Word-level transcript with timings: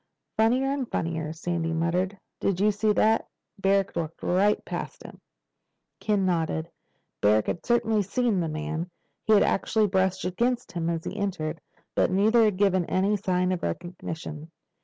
"Funnier 0.35 0.65
and 0.71 0.89
funnier," 0.89 1.31
Sandy 1.31 1.73
muttered. 1.73 2.17
"Did 2.39 2.59
you 2.59 2.71
see 2.71 2.91
that? 2.93 3.27
Barrack 3.59 3.95
walked 3.95 4.23
right 4.23 4.65
past 4.65 5.03
him!" 5.03 5.21
Ken 5.99 6.25
nodded. 6.25 6.71
Barrack 7.21 7.45
had 7.45 7.63
certainly 7.67 8.01
seen 8.01 8.39
the 8.39 8.49
man. 8.49 8.89
He 9.25 9.33
had 9.33 9.43
actually 9.43 9.85
brushed 9.85 10.25
against 10.25 10.71
him 10.71 10.89
as 10.89 11.03
he 11.03 11.15
entered. 11.15 11.61
But 11.93 12.09
neither 12.09 12.43
had 12.45 12.57
given 12.57 12.85
any 12.85 13.15
sign 13.15 13.51
of 13.51 13.61
recognition. 13.61 14.49